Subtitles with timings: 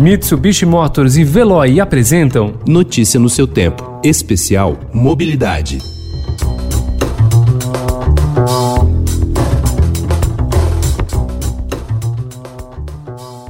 [0.00, 3.98] Mitsubishi Motors e Veloy apresentam Notícia no seu tempo.
[4.04, 5.78] Especial Mobilidade.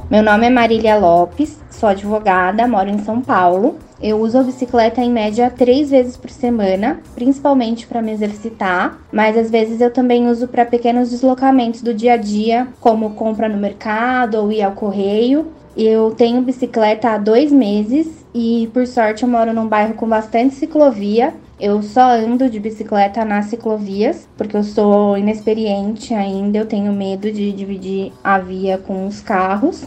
[0.09, 3.77] Meu nome é Marília Lopes, sou advogada, moro em São Paulo.
[4.01, 9.37] Eu uso a bicicleta em média três vezes por semana, principalmente para me exercitar, mas
[9.37, 13.57] às vezes eu também uso para pequenos deslocamentos do dia a dia, como compra no
[13.57, 15.58] mercado ou ir ao correio.
[15.81, 20.55] Eu tenho bicicleta há dois meses e, por sorte, eu moro num bairro com bastante
[20.55, 21.33] ciclovia.
[21.57, 27.31] Eu só ando de bicicleta nas ciclovias, porque eu sou inexperiente ainda, eu tenho medo
[27.31, 29.85] de dividir a via com os carros.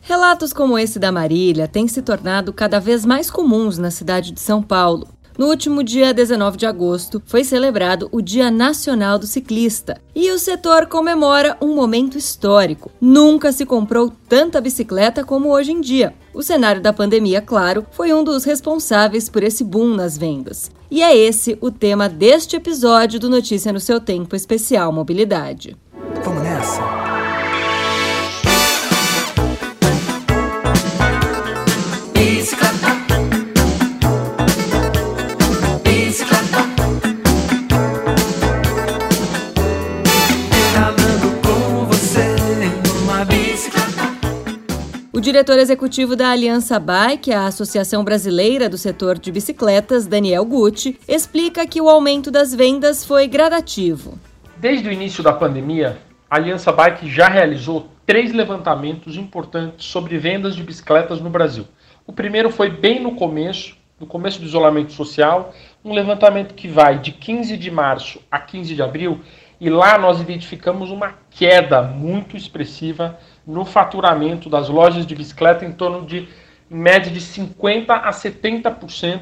[0.00, 4.38] Relatos como esse da Marília têm se tornado cada vez mais comuns na cidade de
[4.38, 5.08] São Paulo.
[5.38, 10.38] No último dia 19 de agosto, foi celebrado o Dia Nacional do Ciclista e o
[10.38, 12.90] setor comemora um momento histórico.
[13.00, 16.14] Nunca se comprou tanta bicicleta como hoje em dia.
[16.34, 20.70] O cenário da pandemia, claro, foi um dos responsáveis por esse boom nas vendas.
[20.90, 25.76] E é esse o tema deste episódio do Notícia no seu Tempo Especial Mobilidade.
[26.24, 26.99] Vamos nessa!
[45.30, 51.64] Diretor executivo da Aliança Bike, a Associação Brasileira do Setor de Bicicletas, Daniel Gucci, explica
[51.68, 54.18] que o aumento das vendas foi gradativo.
[54.56, 60.56] Desde o início da pandemia, a Aliança Bike já realizou três levantamentos importantes sobre vendas
[60.56, 61.64] de bicicletas no Brasil.
[62.04, 66.98] O primeiro foi bem no começo, no começo do isolamento social, um levantamento que vai
[66.98, 69.20] de 15 de março a 15 de abril,
[69.60, 75.72] e lá nós identificamos uma queda muito expressiva no faturamento das lojas de bicicleta em
[75.72, 76.28] torno de
[76.70, 79.20] em média de 50 a 70%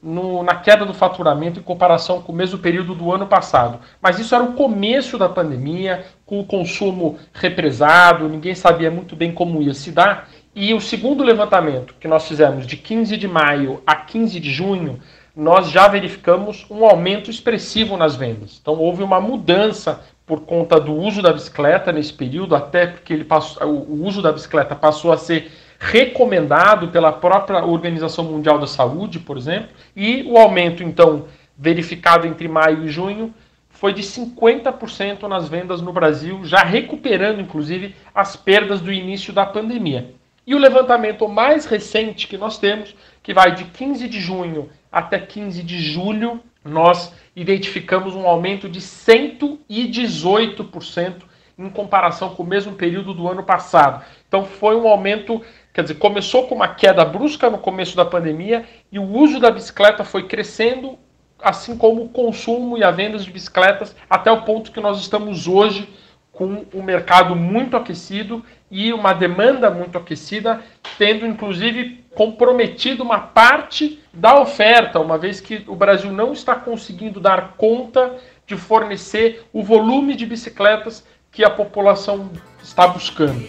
[0.00, 3.80] no, na queda do faturamento em comparação com o mesmo período do ano passado.
[4.00, 9.32] Mas isso era o começo da pandemia, com o consumo represado, ninguém sabia muito bem
[9.32, 10.28] como ia se dar.
[10.54, 15.00] E o segundo levantamento que nós fizemos de 15 de maio a 15 de junho,
[15.34, 18.58] nós já verificamos um aumento expressivo nas vendas.
[18.60, 23.24] Então houve uma mudança por conta do uso da bicicleta nesse período, até porque ele
[23.24, 29.18] passou, o uso da bicicleta passou a ser recomendado pela própria Organização Mundial da Saúde,
[29.18, 31.26] por exemplo, e o aumento então
[31.58, 33.34] verificado entre maio e junho
[33.68, 39.44] foi de 50% nas vendas no Brasil, já recuperando inclusive as perdas do início da
[39.44, 40.14] pandemia.
[40.46, 45.18] E o levantamento mais recente que nós temos, que vai de 15 de junho até
[45.18, 51.22] 15 de julho, nós identificamos um aumento de 118%
[51.58, 54.04] em comparação com o mesmo período do ano passado.
[54.28, 58.64] Então foi um aumento, quer dizer, começou com uma queda brusca no começo da pandemia
[58.90, 60.96] e o uso da bicicleta foi crescendo,
[61.42, 65.48] assim como o consumo e a venda de bicicletas, até o ponto que nós estamos
[65.48, 65.88] hoje
[66.30, 70.60] com um mercado muito aquecido e uma demanda muito aquecida,
[70.98, 77.20] tendo inclusive comprometido uma parte da oferta, uma vez que o Brasil não está conseguindo
[77.20, 78.16] dar conta
[78.46, 82.30] de fornecer o volume de bicicletas que a população
[82.62, 83.42] está buscando.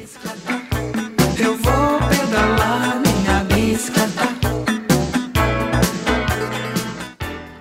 [1.38, 4.06] Eu vou pedalar minha bicicleta.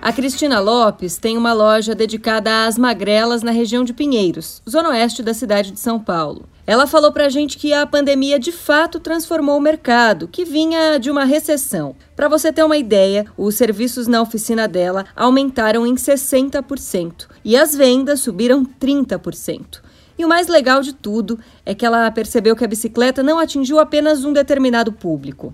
[0.01, 5.23] A Cristina Lopes tem uma loja dedicada às magrelas na região de Pinheiros, zona oeste
[5.23, 6.47] da cidade de São Paulo.
[6.67, 11.11] Ela falou pra gente que a pandemia de fato transformou o mercado, que vinha de
[11.11, 11.95] uma recessão.
[12.15, 17.75] Para você ter uma ideia, os serviços na oficina dela aumentaram em 60% e as
[17.75, 19.81] vendas subiram 30%.
[20.17, 23.77] E o mais legal de tudo é que ela percebeu que a bicicleta não atingiu
[23.77, 25.53] apenas um determinado público.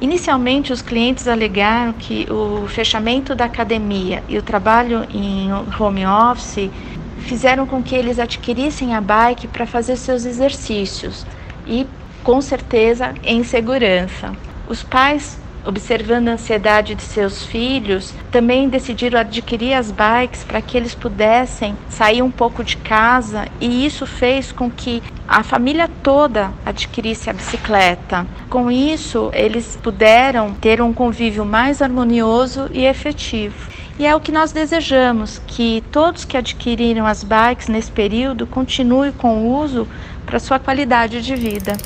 [0.00, 6.70] Inicialmente, os clientes alegaram que o fechamento da academia e o trabalho em home office
[7.20, 11.26] fizeram com que eles adquirissem a bike para fazer seus exercícios
[11.66, 11.86] e,
[12.22, 14.32] com certeza, em segurança.
[14.68, 20.76] Os pais observando a ansiedade de seus filhos, também decidiram adquirir as bikes para que
[20.76, 26.50] eles pudessem sair um pouco de casa e isso fez com que a família toda
[26.64, 28.26] adquirisse a bicicleta.
[28.48, 33.70] Com isso, eles puderam ter um convívio mais harmonioso e efetivo.
[34.00, 39.12] E é o que nós desejamos, que todos que adquiriram as bikes nesse período continuem
[39.12, 39.86] com o uso
[40.24, 41.76] para sua qualidade de vida.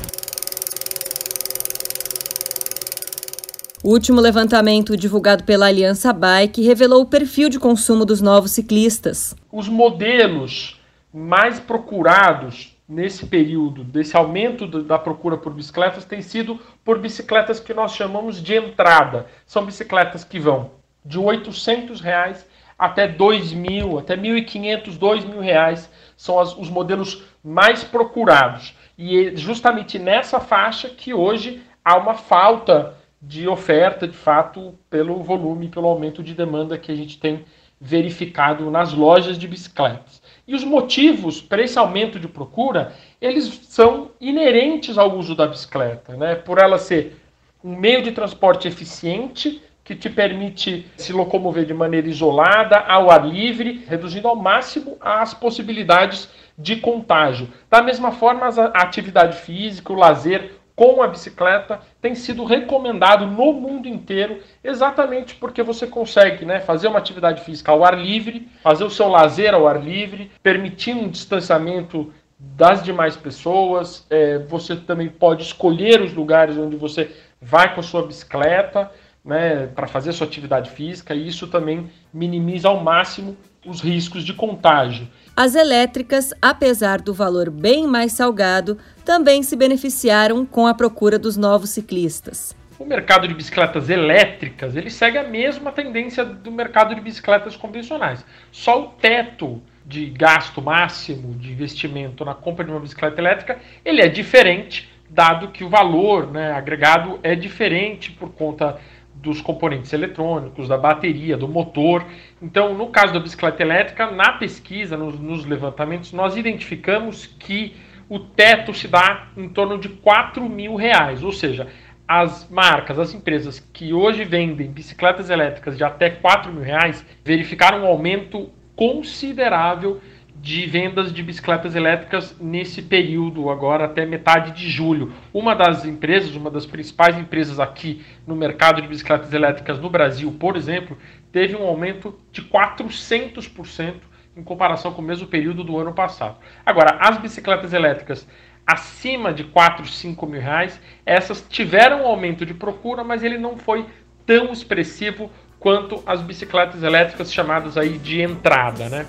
[3.83, 9.35] O último levantamento divulgado pela Aliança Bike revelou o perfil de consumo dos novos ciclistas.
[9.51, 10.79] Os modelos
[11.13, 17.73] mais procurados nesse período, desse aumento da procura por bicicletas, tem sido por bicicletas que
[17.73, 19.25] nós chamamos de entrada.
[19.45, 20.71] São bicicletas que vão
[21.05, 22.47] de 800 reais
[22.77, 28.75] até 2 mil, até 1.500, 2 mil reais são as, os modelos mais procurados.
[28.97, 35.23] E é justamente nessa faixa que hoje há uma falta de oferta, de fato, pelo
[35.23, 37.45] volume, pelo aumento de demanda que a gente tem
[37.79, 40.21] verificado nas lojas de bicicletas.
[40.47, 46.15] E os motivos para esse aumento de procura, eles são inerentes ao uso da bicicleta,
[46.15, 46.35] né?
[46.35, 47.19] Por ela ser
[47.63, 53.25] um meio de transporte eficiente que te permite se locomover de maneira isolada, ao ar
[53.25, 56.27] livre, reduzindo ao máximo as possibilidades
[56.57, 57.47] de contágio.
[57.69, 63.53] Da mesma forma, a atividade física, o lazer, com a bicicleta tem sido recomendado no
[63.53, 68.83] mundo inteiro, exatamente porque você consegue né, fazer uma atividade física ao ar livre, fazer
[68.83, 74.05] o seu lazer ao ar livre, permitindo um distanciamento das demais pessoas.
[74.09, 77.09] É, você também pode escolher os lugares onde você
[77.39, 78.91] vai com a sua bicicleta
[79.25, 83.35] né, para fazer sua atividade física, e isso também minimiza ao máximo
[83.65, 85.07] os riscos de contágio.
[85.35, 91.35] As elétricas, apesar do valor bem mais salgado, também se beneficiaram com a procura dos
[91.35, 92.55] novos ciclistas.
[92.77, 98.23] O mercado de bicicletas elétricas ele segue a mesma tendência do mercado de bicicletas convencionais.
[98.51, 104.01] Só o teto de gasto máximo de investimento na compra de uma bicicleta elétrica ele
[104.01, 108.77] é diferente, dado que o valor né, agregado é diferente por conta
[109.25, 112.05] dos componentes eletrônicos, da bateria, do motor.
[112.39, 117.75] Então, no caso da bicicleta elétrica, na pesquisa, nos, nos levantamentos, nós identificamos que
[118.07, 121.67] o teto se dá em torno de 4 mil reais, ou seja,
[122.07, 127.83] as marcas, as empresas que hoje vendem bicicletas elétricas de até 4 mil reais verificaram
[127.83, 129.99] um aumento considerável
[130.35, 135.13] de vendas de bicicletas elétricas nesse período, agora até metade de julho.
[135.33, 140.31] Uma das empresas, uma das principais empresas aqui no mercado de bicicletas elétricas no Brasil,
[140.39, 140.97] por exemplo,
[141.31, 143.93] teve um aumento de 400%
[144.37, 146.37] em comparação com o mesmo período do ano passado.
[146.65, 148.27] Agora, as bicicletas elétricas
[148.65, 153.57] acima de 4, 5 mil reais, essas tiveram um aumento de procura, mas ele não
[153.57, 153.85] foi
[154.25, 155.29] tão expressivo
[155.59, 159.05] quanto as bicicletas elétricas chamadas aí de entrada, né?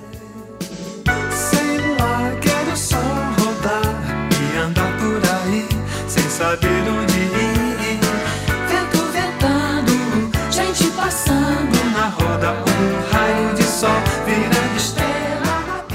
[6.36, 7.98] Saber onde ir.
[8.68, 13.88] Vento ventando, gente passando na roda, um raio de sol
[14.26, 15.86] virando estrela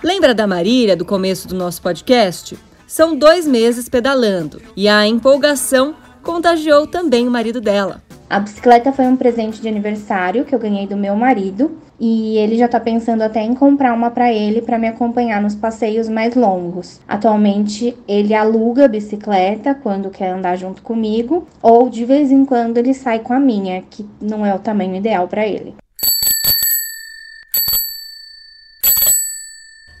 [0.00, 2.56] Lembra da Marília do começo do nosso podcast?
[2.86, 8.00] São dois meses pedalando e a empolgação contagiou também o marido dela.
[8.34, 12.58] A bicicleta foi um presente de aniversário que eu ganhei do meu marido e ele
[12.58, 16.34] já tá pensando até em comprar uma para ele para me acompanhar nos passeios mais
[16.34, 17.00] longos.
[17.06, 22.76] Atualmente ele aluga a bicicleta quando quer andar junto comigo ou de vez em quando
[22.78, 25.72] ele sai com a minha, que não é o tamanho ideal para ele.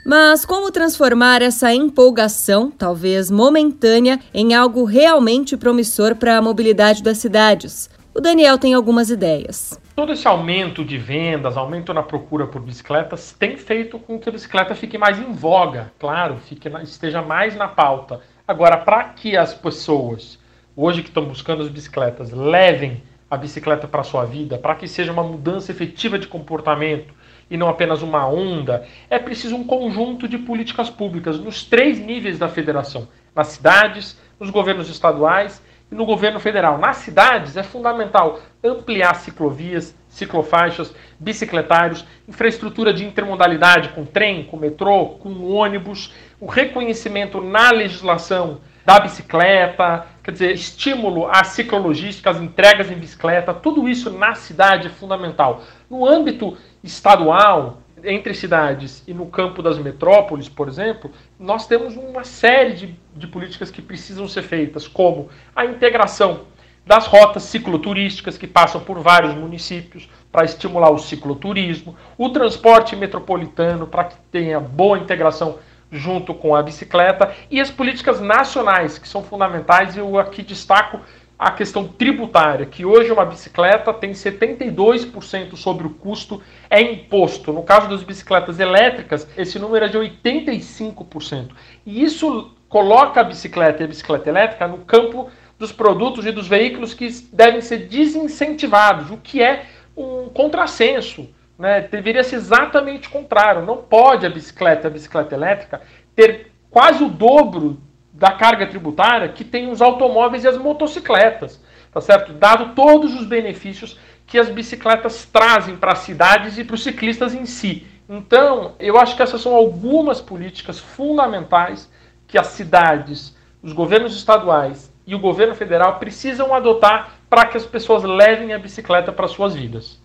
[0.04, 7.18] Mas como transformar essa empolgação, talvez momentânea, em algo realmente promissor para a mobilidade das
[7.18, 7.93] cidades?
[8.16, 9.76] O Daniel tem algumas ideias.
[9.96, 14.32] Todo esse aumento de vendas, aumento na procura por bicicletas, tem feito com que a
[14.32, 18.20] bicicleta fique mais em voga, claro, fique esteja mais na pauta.
[18.46, 20.38] Agora, para que as pessoas,
[20.76, 24.86] hoje que estão buscando as bicicletas, levem a bicicleta para a sua vida, para que
[24.86, 27.12] seja uma mudança efetiva de comportamento
[27.50, 32.38] e não apenas uma onda, é preciso um conjunto de políticas públicas nos três níveis
[32.38, 35.60] da federação: nas cidades, nos governos estaduais
[35.90, 36.78] e no governo federal.
[36.78, 45.16] Nas cidades é fundamental ampliar ciclovias, ciclofaixas, bicicletários, infraestrutura de intermodalidade com trem, com metrô,
[45.20, 52.90] com ônibus, o reconhecimento na legislação da bicicleta, quer dizer, estímulo à ciclologística, às entregas
[52.90, 55.62] em bicicleta, tudo isso na cidade é fundamental.
[55.88, 62.24] No âmbito estadual, entre cidades e no campo das metrópoles, por exemplo, nós temos uma
[62.24, 66.42] série de, de políticas que precisam ser feitas, como a integração
[66.86, 73.86] das rotas cicloturísticas que passam por vários municípios para estimular o cicloturismo, o transporte metropolitano
[73.86, 75.58] para que tenha boa integração
[75.90, 79.96] junto com a bicicleta e as políticas nacionais que são fundamentais.
[79.96, 81.00] Eu aqui destaco
[81.44, 87.52] a questão tributária, que hoje uma bicicleta tem 72% sobre o custo é imposto.
[87.52, 91.50] No caso das bicicletas elétricas, esse número é de 85%.
[91.84, 96.48] E isso coloca a bicicleta e a bicicleta elétrica no campo dos produtos e dos
[96.48, 101.28] veículos que devem ser desincentivados, o que é um contrassenso.
[101.58, 101.82] Né?
[101.82, 103.66] Deveria ser exatamente o contrário.
[103.66, 105.82] Não pode a bicicleta, a bicicleta elétrica,
[106.16, 107.78] ter quase o dobro
[108.14, 111.60] da carga tributária que tem os automóveis e as motocicletas,
[111.92, 112.32] tá certo?
[112.32, 117.34] Dado todos os benefícios que as bicicletas trazem para as cidades e para os ciclistas
[117.34, 117.84] em si.
[118.08, 121.90] Então, eu acho que essas são algumas políticas fundamentais
[122.28, 127.66] que as cidades, os governos estaduais e o governo federal precisam adotar para que as
[127.66, 130.00] pessoas levem a bicicleta para suas vidas.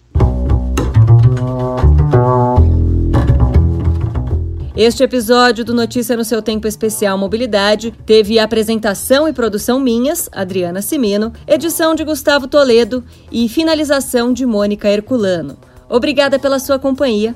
[4.82, 10.82] Este episódio do Notícia no seu Tempo Especial Mobilidade teve apresentação e produção minhas, Adriana
[10.82, 15.58] Simino, edição de Gustavo Toledo e finalização de Mônica Herculano.
[15.90, 17.36] Obrigada pela sua companhia